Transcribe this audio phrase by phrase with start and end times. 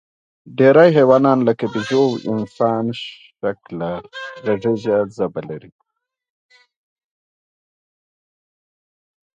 [0.57, 3.91] ډېری حیوانات، لکه بیزو او انسانشکله
[4.45, 5.71] غږیزه ژبه لري.